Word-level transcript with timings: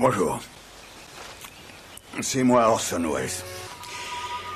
Bonjour. 0.00 0.40
C'est 2.22 2.42
moi 2.42 2.70
Orson 2.70 3.02
Welles. 3.02 3.28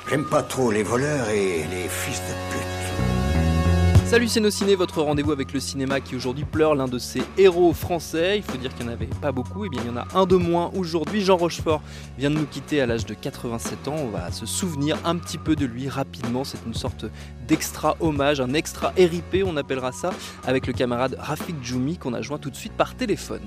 J'aime 0.09 0.25
pas 0.25 0.41
trop 0.41 0.71
les 0.71 0.81
voleurs 0.81 1.29
et 1.29 1.67
les 1.69 1.87
fils 1.87 2.19
de 2.19 2.33
pute. 2.51 4.07
Salut 4.07 4.27
Ciné, 4.27 4.73
votre 4.73 5.03
rendez-vous 5.03 5.31
avec 5.31 5.53
le 5.53 5.59
cinéma 5.59 6.01
qui 6.01 6.15
aujourd'hui 6.15 6.45
pleure 6.45 6.73
l'un 6.73 6.87
de 6.87 6.97
ses 6.97 7.21
héros 7.37 7.73
français. 7.73 8.37
Il 8.37 8.43
faut 8.43 8.57
dire 8.57 8.73
qu'il 8.73 8.87
n'y 8.87 8.91
en 8.91 8.95
avait 8.95 9.05
pas 9.05 9.31
beaucoup, 9.31 9.65
et 9.65 9.69
bien 9.69 9.81
il 9.83 9.87
y 9.87 9.91
en 9.91 9.97
a 9.97 10.07
un 10.15 10.25
de 10.25 10.35
moins 10.35 10.71
aujourd'hui. 10.75 11.21
Jean 11.21 11.37
Rochefort 11.37 11.83
vient 12.17 12.31
de 12.31 12.37
nous 12.39 12.47
quitter 12.47 12.81
à 12.81 12.87
l'âge 12.87 13.05
de 13.05 13.13
87 13.13 13.87
ans. 13.87 13.97
On 13.99 14.09
va 14.09 14.31
se 14.31 14.47
souvenir 14.47 14.97
un 15.05 15.15
petit 15.15 15.37
peu 15.37 15.55
de 15.55 15.67
lui 15.67 15.89
rapidement. 15.89 16.43
C'est 16.43 16.65
une 16.65 16.73
sorte 16.73 17.05
d'extra 17.47 17.97
hommage, 17.99 18.41
un 18.41 18.55
extra 18.55 18.93
RIP, 18.97 19.43
on 19.45 19.57
appellera 19.57 19.91
ça, 19.91 20.09
avec 20.43 20.65
le 20.65 20.73
camarade 20.73 21.15
Rafik 21.19 21.63
Djoumi 21.63 21.99
qu'on 21.99 22.15
a 22.15 22.23
joint 22.23 22.39
tout 22.39 22.49
de 22.49 22.55
suite 22.55 22.73
par 22.73 22.95
téléphone. 22.95 23.43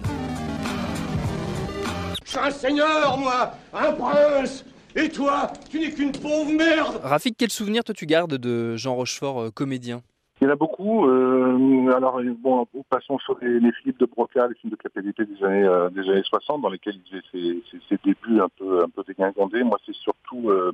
Je 2.28 2.32
suis 2.32 2.46
un 2.46 2.50
seigneur, 2.50 3.16
moi 3.16 3.52
Un 3.72 3.90
prince 3.94 4.62
Et 4.94 5.08
toi, 5.08 5.50
tu 5.70 5.80
n'es 5.80 5.90
qu'une 5.90 6.12
pauvre 6.12 6.52
merde 6.52 7.00
Rafik, 7.02 7.36
quel 7.38 7.48
souvenir 7.48 7.82
toi 7.82 7.94
tu 7.94 8.04
gardes 8.04 8.34
de 8.34 8.76
Jean 8.76 8.94
Rochefort, 8.94 9.40
euh, 9.40 9.50
comédien? 9.50 10.02
Il 10.42 10.44
y 10.44 10.46
en 10.46 10.52
a 10.52 10.56
beaucoup. 10.56 11.08
Euh, 11.08 11.90
alors, 11.96 12.20
bon, 12.38 12.68
passons 12.90 13.18
sur 13.18 13.38
les, 13.40 13.58
les, 13.58 13.72
films 13.72 13.94
de 13.98 14.04
Broca, 14.04 14.46
les 14.46 14.54
films 14.56 14.72
de 14.72 14.76
KPDP 14.76 15.22
des 15.22 15.42
années, 15.42 15.64
euh, 15.64 15.88
des 15.88 16.02
années 16.02 16.22
60, 16.22 16.60
dans 16.60 16.68
lesquels 16.68 16.96
il 16.96 17.10
faisait 17.10 17.22
ses, 17.32 17.62
ses, 17.70 17.80
ses, 17.88 17.98
débuts 18.04 18.42
un 18.42 18.48
peu, 18.58 18.84
un 18.84 18.90
peu 18.90 19.02
dégingandés. 19.08 19.64
Moi, 19.64 19.78
c'est 19.86 19.96
surtout 19.96 20.50
euh, 20.50 20.70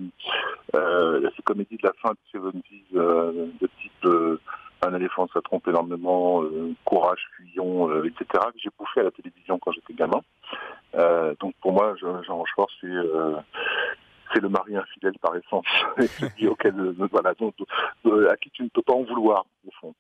euh, 0.75 1.31
ces 1.37 1.43
comédies 1.43 1.77
de 1.77 1.87
la 1.87 1.93
fin 2.03 2.11
de 2.11 2.39
70s, 2.41 2.63
euh, 2.97 3.47
de 3.61 3.69
type 3.81 4.05
euh, 4.07 4.41
Un 4.83 4.93
éléphant, 4.97 5.29
ça 5.33 5.41
trompe 5.41 5.69
énormément, 5.69 6.43
Courage, 6.85 7.21
Fuyons, 7.37 8.03
etc., 8.03 8.25
que 8.33 8.59
j'ai 8.59 8.71
bouffé 8.77 9.01
à 9.01 9.05
la 9.05 9.13
télévision 9.13 9.59
quand 9.61 9.71
j'étais 9.71 9.95
gamin. 9.95 10.21
Donc, 11.41 11.55
pour 11.61 11.73
moi, 11.73 11.95
Jean 12.01 12.37
Rochefort, 12.37 12.69
c'est 12.81 12.89
c'est 14.35 14.41
le 14.41 14.49
mari 14.49 14.77
infidèle 14.77 15.15
par 15.21 15.35
essence, 15.37 15.67
auquel, 16.49 16.75
voilà, 17.11 17.35
donc, 17.35 17.55
à 18.31 18.37
qui 18.37 18.51
tu 18.51 18.63
ne 18.63 18.69
peux 18.69 18.83
pas 18.83 18.93
en 18.93 19.05
vouloir, 19.05 19.47
au 19.67 19.71
fond. 19.81 19.95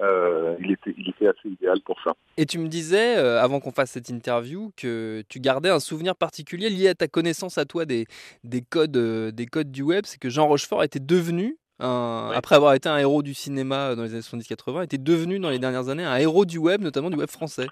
Euh, 0.00 0.56
il, 0.60 0.72
était, 0.72 0.94
il 0.96 1.08
était 1.08 1.28
assez 1.28 1.48
idéal 1.48 1.80
pour 1.84 2.00
ça. 2.02 2.12
Et 2.36 2.46
tu 2.46 2.58
me 2.58 2.68
disais, 2.68 3.16
euh, 3.16 3.42
avant 3.42 3.60
qu'on 3.60 3.72
fasse 3.72 3.90
cette 3.92 4.08
interview, 4.08 4.72
que 4.76 5.22
tu 5.28 5.40
gardais 5.40 5.70
un 5.70 5.80
souvenir 5.80 6.14
particulier 6.14 6.68
lié 6.70 6.88
à 6.88 6.94
ta 6.94 7.08
connaissance 7.08 7.58
à 7.58 7.64
toi 7.64 7.84
des, 7.84 8.06
des, 8.44 8.62
codes, 8.62 8.96
euh, 8.96 9.30
des 9.30 9.46
codes 9.46 9.70
du 9.70 9.82
web, 9.82 10.04
c'est 10.06 10.18
que 10.18 10.28
Jean 10.28 10.46
Rochefort 10.46 10.82
était 10.82 11.00
devenu 11.00 11.56
un, 11.80 12.30
ouais. 12.30 12.36
après 12.36 12.56
avoir 12.56 12.74
été 12.74 12.88
un 12.88 12.98
héros 12.98 13.22
du 13.22 13.34
cinéma 13.34 13.94
dans 13.94 14.02
les 14.02 14.12
années 14.12 14.20
70-80, 14.20 14.84
était 14.84 14.98
devenu 14.98 15.38
dans 15.38 15.50
les 15.50 15.58
dernières 15.58 15.88
années 15.88 16.04
un 16.04 16.16
héros 16.16 16.44
du 16.44 16.58
web, 16.58 16.82
notamment 16.82 17.10
du 17.10 17.16
web 17.16 17.30
français. 17.30 17.66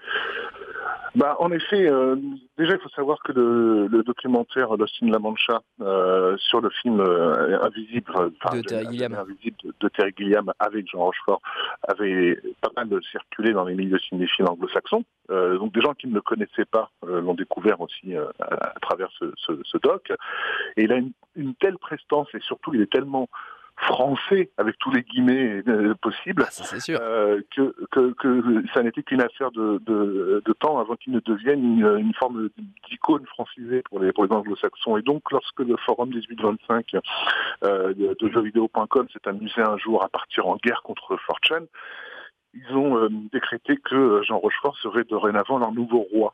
Bah, 1.15 1.35
en 1.39 1.51
effet, 1.51 1.87
euh, 1.89 2.15
déjà 2.57 2.73
il 2.73 2.79
faut 2.79 2.89
savoir 2.89 3.21
que 3.23 3.31
le, 3.31 3.87
le 3.87 4.03
documentaire 4.03 4.75
Lost 4.75 4.95
in 5.01 5.09
La 5.09 5.19
Mancha 5.19 5.61
euh, 5.81 6.37
sur 6.37 6.61
le 6.61 6.69
film 6.69 6.99
euh, 6.99 7.59
Invisible, 7.61 8.13
de, 8.13 8.61
Terry 8.61 8.85
Gilliam. 8.91 9.13
Invisible 9.13 9.57
de, 9.63 9.73
de, 9.79 9.89
Terry 9.89 10.13
Gilliam 10.17 10.51
avec 10.59 10.87
Jean 10.89 10.99
Rochefort 10.99 11.41
avait 11.87 12.39
pas 12.61 12.71
mal 12.75 12.99
circulé 13.11 13.53
dans 13.53 13.65
les 13.65 13.75
milieux 13.75 13.99
cinéphiles 13.99 14.47
anglo-saxons. 14.47 15.03
Euh, 15.29 15.57
donc 15.57 15.73
des 15.73 15.81
gens 15.81 15.93
qui 15.93 16.07
ne 16.07 16.13
le 16.13 16.21
connaissaient 16.21 16.65
pas 16.69 16.89
euh, 17.05 17.21
l'ont 17.21 17.33
découvert 17.33 17.81
aussi 17.81 18.15
à, 18.15 18.29
à, 18.39 18.79
travers 18.81 19.09
ce, 19.19 19.31
ce, 19.37 19.53
ce, 19.63 19.77
doc. 19.77 20.11
Et 20.75 20.83
il 20.83 20.91
a 20.91 20.97
une, 20.97 21.11
une 21.35 21.55
telle 21.55 21.77
prestance 21.77 22.27
et 22.33 22.39
surtout 22.41 22.73
il 22.73 22.81
est 22.81 22.91
tellement 22.91 23.27
français 23.77 24.49
avec 24.57 24.77
tous 24.79 24.91
les 24.91 25.03
guillemets 25.03 25.63
euh, 25.67 25.93
possibles 26.01 26.43
ah, 26.47 26.51
ça, 26.51 26.79
sûr. 26.79 26.99
Euh, 27.01 27.41
que, 27.55 27.75
que, 27.91 28.13
que, 28.13 28.63
ça 28.73 28.81
n'était 28.81 29.03
qu'une 29.03 29.21
affaire 29.21 29.51
de, 29.51 29.79
de, 29.85 30.41
de, 30.43 30.53
temps 30.53 30.79
avant 30.79 30.95
qu'il 30.95 31.13
ne 31.13 31.19
devienne 31.19 31.63
une, 31.63 31.97
une 31.99 32.13
forme 32.15 32.49
d'icône 32.89 33.25
francisée 33.27 33.83
pour 33.83 33.99
les, 33.99 34.11
pour 34.11 34.25
les 34.25 34.31
anglo-saxons. 34.31 34.97
Et 34.97 35.03
donc, 35.03 35.31
lorsque 35.31 35.59
le 35.59 35.77
forum 35.77 36.09
1825 36.09 36.95
euh, 37.63 37.93
de, 37.93 38.15
de 38.19 38.29
jeuxvideo.com 38.29 39.07
s'est 39.13 39.29
amusé 39.29 39.61
un 39.61 39.77
jour 39.77 40.03
à 40.03 40.09
partir 40.09 40.47
en 40.47 40.57
guerre 40.57 40.81
contre 40.81 41.15
Fortune, 41.17 41.67
ils 42.55 42.75
ont 42.75 42.97
euh, 42.97 43.09
décrété 43.31 43.77
que 43.77 44.21
Jean 44.23 44.39
Rochefort 44.39 44.77
serait 44.77 45.03
dorénavant 45.03 45.59
leur 45.59 45.71
nouveau 45.71 45.99
roi. 46.11 46.33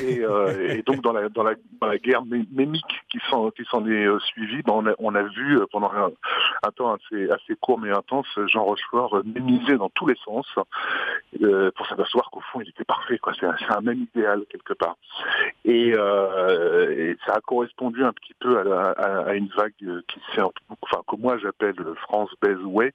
Et, 0.00 0.20
euh, 0.20 0.76
et, 0.76 0.82
donc 0.82 1.00
dans 1.00 1.12
la 1.12 1.98
guerre 1.98 2.22
mémique 2.24 3.02
qui 3.10 3.18
s'en 3.28 3.50
est 3.50 4.06
euh, 4.06 4.20
suivie, 4.20 4.62
ben 4.62 4.94
on, 5.00 5.14
a, 5.16 5.22
vu 5.24 5.58
euh, 5.58 5.66
pendant 5.72 5.90
un, 5.92 6.70
temps 6.70 6.94
assez 6.94 7.56
court 7.60 7.80
mais 7.80 7.90
intense 7.90 8.28
Jean 8.46 8.62
Rochefort 8.62 9.22
mémiser 9.24 9.76
dans 9.76 9.88
tous 9.88 10.06
les 10.06 10.14
sens 10.24 10.46
pour 10.54 11.86
s'apercevoir 11.88 12.30
qu'au 12.30 12.40
fond 12.52 12.60
il 12.60 12.68
était 12.68 12.84
parfait. 12.84 13.18
C'est 13.40 13.74
un, 13.74 13.80
même 13.80 14.06
idéal 14.14 14.44
quelque 14.48 14.74
part. 14.74 14.96
Et, 15.64 15.92
ça 17.26 17.34
a 17.34 17.40
correspondu 17.40 18.04
un 18.04 18.12
petit 18.12 18.34
peu 18.38 18.60
à, 18.60 19.34
une 19.34 19.48
vague 19.56 19.72
que 19.80 21.16
moi 21.16 21.38
j'appelle 21.38 21.74
France 22.02 22.30
Way, 22.42 22.92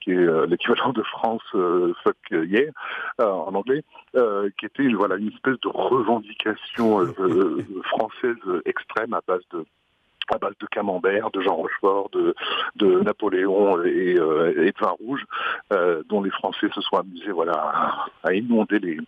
qui 0.00 0.12
est 0.12 0.46
l'équivalent 0.46 0.92
de 0.92 1.02
France 1.02 1.42
Fuck 1.52 2.16
Yeah 2.30 2.70
en 3.18 3.54
anglais, 3.54 3.84
qui 4.14 4.66
était 4.66 4.84
une 4.84 5.28
espèce 5.28 5.60
de 5.60 5.68
revendication 5.68 6.29
euh, 7.18 7.64
française 7.84 8.36
extrême 8.64 9.14
à 9.14 9.20
base 9.26 9.42
de 9.52 9.64
à 10.34 10.38
base 10.38 10.54
de 10.60 10.66
camembert, 10.66 11.30
de 11.30 11.40
Jean 11.40 11.56
Rochefort, 11.56 12.10
de, 12.10 12.34
de 12.76 13.00
Napoléon 13.00 13.82
et, 13.84 14.16
euh, 14.18 14.52
de 14.54 14.72
vin 14.80 14.94
rouge, 15.00 15.24
euh, 15.72 16.02
dont 16.08 16.22
les 16.22 16.30
Français 16.30 16.68
se 16.74 16.80
sont 16.80 16.96
amusés 16.96 17.32
voilà, 17.32 18.08
à, 18.22 18.32
inonder 18.32 18.78
les, 18.78 18.98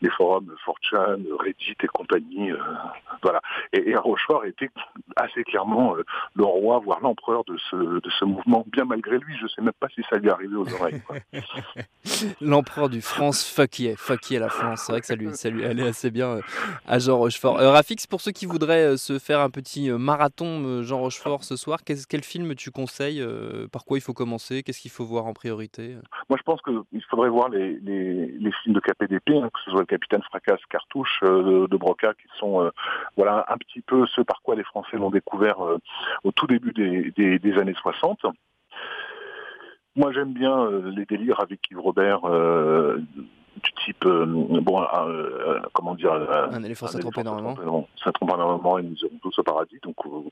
les 0.00 0.10
forums 0.10 0.54
Fortune, 0.64 1.26
Reddit 1.38 1.76
et 1.82 1.86
compagnie. 1.86 2.52
Euh, 2.52 2.58
voilà. 3.22 3.40
Et, 3.72 3.90
et, 3.90 3.96
Rochefort 3.96 4.44
était 4.44 4.70
assez 5.16 5.44
clairement 5.44 5.96
euh, 5.96 6.04
le 6.34 6.44
roi, 6.44 6.80
voire 6.84 7.00
l'empereur 7.00 7.44
de 7.44 7.56
ce, 7.70 7.76
de 7.76 8.10
ce 8.18 8.24
mouvement, 8.24 8.64
bien 8.70 8.84
malgré 8.84 9.18
lui. 9.18 9.36
Je 9.38 9.44
ne 9.44 9.48
sais 9.48 9.62
même 9.62 9.72
pas 9.78 9.88
si 9.94 10.02
ça 10.10 10.16
lui 10.16 10.28
est 10.28 10.32
arrivé 10.32 10.56
aux 10.56 10.72
oreilles. 10.74 11.02
L'empereur 12.40 12.88
du 12.88 13.00
France, 13.00 13.44
fuck 13.48 13.78
yeah, 13.78 13.96
fuck 13.96 14.30
yeah 14.30 14.40
la 14.40 14.48
France. 14.48 14.84
C'est 14.86 14.92
vrai 14.92 15.00
que 15.00 15.06
ça 15.06 15.14
lui, 15.14 15.34
ça 15.34 15.50
lui 15.50 15.64
allait 15.64 15.88
assez 15.88 16.10
bien 16.10 16.40
à 16.86 16.98
Jean 16.98 17.18
Rochefort. 17.18 17.56
Rafix, 17.58 18.06
pour 18.06 18.20
ceux 18.20 18.32
qui 18.32 18.46
voudraient 18.46 18.96
se 18.96 19.18
faire 19.18 19.40
un 19.40 19.50
petit 19.50 19.90
marathon 19.90 20.63
Jean 20.82 20.98
Rochefort 20.98 21.44
ce 21.44 21.56
soir. 21.56 21.80
Quel, 21.84 21.98
quel 22.08 22.22
film 22.22 22.54
tu 22.54 22.70
conseilles 22.70 23.20
euh, 23.20 23.68
Par 23.68 23.84
quoi 23.84 23.98
il 23.98 24.00
faut 24.00 24.12
commencer 24.12 24.62
Qu'est-ce 24.62 24.80
qu'il 24.80 24.90
faut 24.90 25.04
voir 25.04 25.26
en 25.26 25.32
priorité 25.32 25.96
Moi, 26.28 26.38
je 26.38 26.42
pense 26.42 26.60
qu'il 26.62 27.02
faudrait 27.10 27.28
voir 27.28 27.48
les, 27.48 27.78
les, 27.80 28.26
les 28.26 28.52
films 28.62 28.74
de 28.74 28.80
KPDP, 28.80 29.30
hein, 29.30 29.50
que 29.52 29.60
ce 29.64 29.70
soit 29.70 29.80
le 29.80 29.86
Capitaine 29.86 30.22
Fracasse, 30.22 30.60
Cartouche 30.70 31.20
euh, 31.22 31.66
de, 31.68 31.76
Broca, 31.76 32.14
qui 32.14 32.28
sont 32.38 32.62
euh, 32.62 32.70
voilà 33.16 33.44
un 33.48 33.56
petit 33.56 33.80
peu 33.80 34.06
ce 34.06 34.20
par 34.20 34.42
quoi 34.42 34.54
les 34.54 34.64
Français 34.64 34.96
l'ont 34.96 35.10
découvert 35.10 35.60
euh, 35.64 35.78
au 36.24 36.32
tout 36.32 36.46
début 36.46 36.72
des, 36.72 37.12
des, 37.16 37.38
des 37.38 37.58
années 37.58 37.74
60. 37.74 38.26
Moi, 39.96 40.12
j'aime 40.12 40.32
bien 40.32 40.58
euh, 40.58 40.90
les 40.90 41.04
délires 41.04 41.40
avec 41.40 41.60
Yves 41.70 41.80
Robert 41.80 42.22
du 43.64 43.72
type 43.84 44.04
euh, 44.06 44.26
bon 44.26 44.82
euh, 44.82 45.58
comment 45.72 45.94
dire 45.94 46.12
euh, 46.12 46.48
un 46.50 46.62
éléphant 46.62 46.86
ça 46.86 46.98
trompe 46.98 47.18
énormément. 47.18 47.88
ça 48.02 48.12
trompe 48.12 48.30
énormément 48.34 48.78
et 48.78 48.82
nous 48.82 48.96
irons 48.96 49.18
tous 49.22 49.38
au 49.38 49.42
paradis 49.42 49.78
donc 49.82 50.04
ou, 50.04 50.30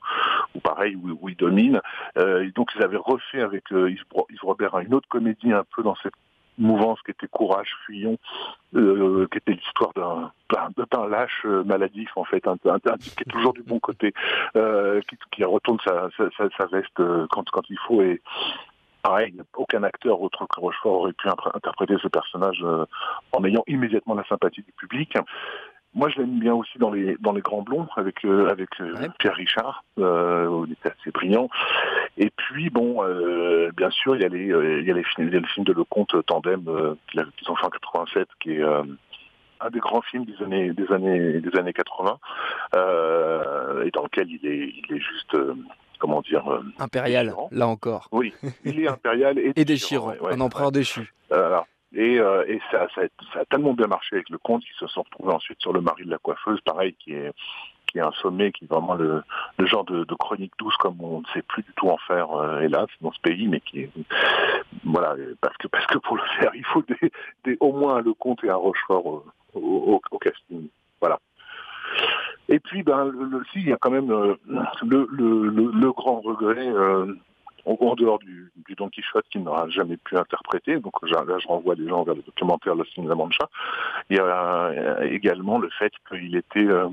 pareil 0.63 0.95
où, 0.95 1.17
où 1.21 1.29
il 1.29 1.35
domine. 1.35 1.81
Euh, 2.17 2.49
donc 2.55 2.71
ils 2.75 2.83
avaient 2.83 2.97
refait 2.97 3.41
avec 3.41 3.65
Yves, 3.71 4.03
Robert 4.41 4.77
une 4.79 4.93
autre 4.93 5.07
comédie 5.09 5.51
un 5.51 5.63
peu 5.75 5.83
dans 5.83 5.95
cette 6.01 6.13
mouvance 6.59 6.99
qui 7.01 7.11
était 7.11 7.27
Courage 7.27 7.75
Fuyons, 7.85 8.19
euh, 8.75 9.27
qui 9.31 9.39
était 9.39 9.53
l'histoire 9.53 9.91
d'un 9.95 10.31
d'un 10.87 11.07
lâche 11.07 11.45
maladif 11.65 12.11
en 12.15 12.25
fait, 12.25 12.47
un, 12.47 12.57
un, 12.65 12.75
un, 12.75 12.97
type 12.97 13.15
qui 13.15 13.23
est 13.23 13.31
toujours 13.31 13.53
du 13.53 13.63
bon 13.63 13.79
côté, 13.79 14.13
euh, 14.55 15.01
qui, 15.09 15.17
qui 15.31 15.43
retourne 15.43 15.79
sa, 15.83 16.09
sa, 16.15 16.29
sa, 16.37 16.47
sa 16.55 16.65
veste 16.67 17.01
quand 17.31 17.49
quand 17.49 17.67
il 17.71 17.79
faut 17.87 18.03
et 18.03 18.21
pareil, 19.03 19.35
aucun 19.55 19.83
acteur 19.83 20.21
autre 20.21 20.45
que 20.47 20.59
Rochefort 20.59 21.01
aurait 21.01 21.13
pu 21.13 21.27
interpréter 21.27 21.95
ce 22.01 22.07
personnage 22.07 22.61
euh, 22.63 22.85
en 23.33 23.43
ayant 23.43 23.63
immédiatement 23.67 24.15
la 24.15 24.25
sympathie 24.25 24.63
du 24.63 24.71
public. 24.71 25.15
Moi, 25.95 26.09
je 26.09 26.19
l'aime 26.19 26.39
bien 26.39 26.55
aussi 26.55 26.79
dans 26.79 26.89
les 26.89 27.15
dans 27.19 27.33
les 27.33 27.41
grands 27.41 27.61
blonds 27.61 27.87
avec 27.97 28.25
euh, 28.25 28.49
avec 28.49 28.69
euh, 28.81 28.95
ouais. 28.95 29.09
Pierre 29.19 29.35
Richard, 29.35 29.83
euh, 29.99 30.65
il 30.65 30.73
était 30.73 30.89
assez 30.89 31.11
brillant. 31.11 31.49
Et 32.17 32.31
puis 32.35 32.71
bon, 32.71 33.03
euh, 33.03 33.69
bien 33.77 33.91
sûr, 33.91 34.15
il 34.15 34.23
y 34.23 34.25
a 34.25 34.29
les 34.29 34.45
il 34.45 34.87
y 34.87 34.91
a 34.91 34.93
les 34.93 35.03
films, 35.03 35.27
il 35.27 35.33
y 35.33 35.37
a 35.37 35.39
le 35.39 35.47
film 35.47 35.65
de 35.65 35.73
Lecomte 35.73 36.15
Tandem 36.25 36.63
qu'ils 37.11 37.51
ont 37.51 37.55
fait 37.55 37.65
en 37.65 37.69
87, 37.69 38.27
qui 38.41 38.53
est 38.53 38.63
un 38.63 39.69
des 39.69 39.79
grands 39.79 40.01
films 40.01 40.25
des 40.25 40.43
années 40.43 40.73
des 40.73 40.91
années 40.91 41.39
des 41.41 41.59
années 41.59 41.73
80 41.73 42.17
et 42.73 43.91
dans 43.91 44.03
lequel 44.03 44.31
il 44.31 44.45
est 44.47 44.73
il 44.75 44.95
est 44.95 44.99
juste 44.99 45.37
comment 46.03 46.21
dire 46.21 46.45
euh, 46.51 46.61
impérial 46.79 47.33
là 47.51 47.65
encore. 47.65 48.09
Oui 48.11 48.33
il 48.65 48.81
est 48.81 48.89
impérial 48.89 49.39
et, 49.39 49.53
et 49.55 49.63
déchirant, 49.63 50.09
déchirant 50.11 50.27
ouais, 50.27 50.33
un 50.33 50.41
empereur 50.41 50.73
déchu. 50.73 51.13
Euh, 51.31 51.61
et, 51.95 52.19
euh, 52.19 52.43
et 52.45 52.59
ça, 52.71 52.87
ça, 52.93 53.03
ça, 53.33 53.39
a 53.39 53.45
tellement 53.45 53.73
bien 53.73 53.87
marché 53.87 54.17
avec 54.17 54.29
le 54.29 54.37
comte 54.37 54.63
qu'ils 54.63 54.75
se 54.77 54.87
sont 54.87 55.03
retrouvés 55.03 55.31
ensuite 55.31 55.61
sur 55.61 55.71
le 55.71 55.79
mari 55.79 56.03
de 56.03 56.09
la 56.09 56.17
coiffeuse 56.17 56.59
pareil 56.61 56.93
qui 56.99 57.13
est 57.13 57.31
qui 57.87 57.99
est 57.99 58.01
un 58.01 58.11
sommet 58.21 58.51
qui 58.51 58.65
est 58.65 58.67
vraiment 58.67 58.95
le, 58.95 59.23
le 59.57 59.65
genre 59.65 59.85
de, 59.85 60.03
de, 60.03 60.15
chronique 60.15 60.51
douce 60.59 60.75
comme 60.77 61.01
on 61.01 61.21
ne 61.21 61.25
sait 61.33 61.43
plus 61.43 61.63
du 61.63 61.71
tout 61.77 61.87
en 61.87 61.97
faire 61.97 62.31
euh, 62.31 62.59
hélas 62.59 62.87
dans 62.99 63.13
ce 63.13 63.21
pays 63.21 63.47
mais 63.47 63.61
qui 63.61 63.81
est 63.81 63.89
voilà 64.83 65.15
parce 65.39 65.55
que 65.55 65.67
parce 65.69 65.85
que 65.87 65.99
pour 65.99 66.17
le 66.17 66.23
faire 66.37 66.51
il 66.53 66.65
faut 66.65 66.81
des, 66.81 67.11
des 67.45 67.55
au 67.61 67.71
moins 67.71 68.01
le 68.01 68.13
comte 68.13 68.43
et 68.43 68.49
un 68.49 68.55
rochefort 68.55 69.05
au, 69.05 69.23
au, 69.53 70.01
au 70.11 70.19
casting. 70.19 70.67
Voilà 70.99 71.19
Et 72.49 72.59
puis, 72.59 72.83
ben, 72.83 73.05
le, 73.05 73.43
si, 73.51 73.59
il 73.59 73.69
y 73.69 73.73
a 73.73 73.77
quand 73.77 73.91
même 73.91 74.09
le, 74.09 74.37
le, 74.83 75.91
grand 75.91 76.19
regret 76.21 76.69
en 77.65 77.95
dehors 77.95 78.19
du, 78.19 78.51
du 78.67 78.75
Don 78.75 78.89
Quichotte 78.89 79.25
qui 79.31 79.39
n'aura 79.39 79.69
jamais 79.69 79.97
pu 79.97 80.17
interpréter, 80.17 80.79
donc 80.79 80.93
là 81.03 81.23
je 81.39 81.47
renvoie 81.47 81.75
les 81.75 81.87
gens 81.87 82.03
vers 82.03 82.15
le 82.15 82.21
documentaire 82.21 82.75
Lost 82.75 82.91
in 82.97 83.07
La 83.07 83.15
Mancha, 83.15 83.49
il 84.09 84.17
y 84.17 84.19
a 84.19 85.05
également 85.05 85.59
le 85.59 85.69
fait 85.69 85.93
qu'il 86.09 86.35
était 86.35 86.59
euh, 86.59 86.89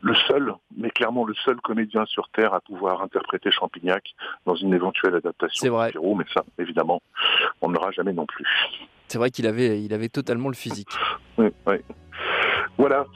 le 0.00 0.14
seul, 0.14 0.54
mais 0.76 0.90
clairement 0.90 1.24
le 1.24 1.34
seul 1.34 1.56
comédien 1.60 2.06
sur 2.06 2.28
Terre 2.30 2.54
à 2.54 2.60
pouvoir 2.60 3.02
interpréter 3.02 3.50
Champignac 3.50 4.14
dans 4.46 4.54
une 4.54 4.72
éventuelle 4.72 5.14
adaptation 5.16 5.66
de 5.66 5.90
Pierrot, 5.90 6.14
mais 6.14 6.24
ça, 6.32 6.44
évidemment, 6.58 7.02
on 7.60 7.68
ne 7.68 7.74
l'aura 7.74 7.90
jamais 7.90 8.12
non 8.12 8.26
plus. 8.26 8.46
C'est 9.08 9.18
vrai 9.18 9.30
qu'il 9.30 9.46
avait, 9.46 9.82
il 9.82 9.92
avait 9.94 10.08
totalement 10.08 10.48
le 10.48 10.54
physique. 10.54 10.90
Oui, 11.38 11.48
oui. 11.66 11.76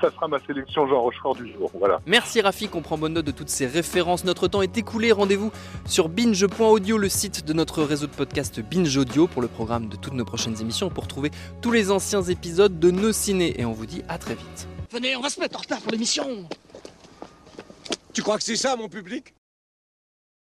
Ça 0.00 0.10
sera 0.10 0.28
ma 0.28 0.38
sélection 0.40 0.86
Jean 0.86 1.02
Rochefort 1.02 1.34
du 1.34 1.52
jour. 1.52 1.70
Voilà. 1.74 2.00
Merci 2.06 2.40
Rafik, 2.40 2.74
on 2.74 2.80
prend 2.80 2.96
bonne 2.96 3.12
note 3.12 3.26
de 3.26 3.32
toutes 3.32 3.50
ces 3.50 3.66
références. 3.66 4.24
Notre 4.24 4.48
temps 4.48 4.62
est 4.62 4.78
écoulé. 4.78 5.12
Rendez-vous 5.12 5.52
sur 5.84 6.08
binge.audio, 6.08 6.96
le 6.96 7.08
site 7.08 7.44
de 7.44 7.52
notre 7.52 7.82
réseau 7.82 8.06
de 8.06 8.12
podcast 8.12 8.60
Binge 8.60 8.96
Audio 8.96 9.26
pour 9.26 9.42
le 9.42 9.48
programme 9.48 9.88
de 9.88 9.96
toutes 9.96 10.14
nos 10.14 10.24
prochaines 10.24 10.60
émissions 10.60 10.88
pour 10.88 11.06
trouver 11.06 11.30
tous 11.60 11.72
les 11.72 11.90
anciens 11.90 12.22
épisodes 12.22 12.78
de 12.78 12.90
nos 12.90 13.12
ciné. 13.12 13.60
Et 13.60 13.64
on 13.64 13.72
vous 13.72 13.86
dit 13.86 14.02
à 14.08 14.16
très 14.18 14.34
vite. 14.34 14.68
Venez, 14.90 15.16
on 15.16 15.20
va 15.20 15.28
se 15.28 15.38
mettre 15.38 15.58
en 15.58 15.60
retard 15.60 15.80
pour 15.80 15.92
l'émission. 15.92 16.48
Tu 18.12 18.22
crois 18.22 18.38
que 18.38 18.42
c'est 18.42 18.56
ça, 18.56 18.76
mon 18.76 18.88
public? 18.88 19.34